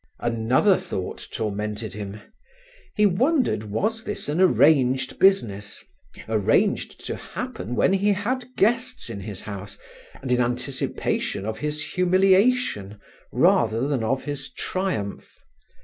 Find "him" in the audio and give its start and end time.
1.93-2.21